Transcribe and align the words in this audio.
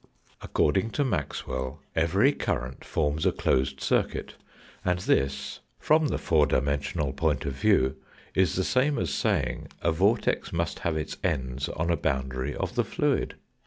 According 0.41 0.89
to 0.93 1.03
Maxwell 1.05 1.79
every 1.95 2.31
current 2.33 2.83
forms 2.83 3.23
a 3.23 3.31
closed 3.31 3.79
circuit, 3.79 4.33
and 4.83 4.97
this, 4.97 5.59
from 5.77 6.07
the 6.07 6.17
four 6.17 6.47
dimensional 6.47 7.13
point 7.13 7.45
of 7.45 7.53
view, 7.53 7.97
is 8.33 8.55
the 8.55 8.63
same 8.63 8.97
as 8.97 9.13
saying 9.13 9.67
a 9.79 9.91
vortex 9.91 10.51
must 10.51 10.79
have 10.79 10.97
its 10.97 11.17
ends 11.23 11.69
on 11.69 11.91
a 11.91 11.97
boundary 11.97 12.55
of 12.55 12.73
the 12.73 12.83
fluid. 12.83 13.35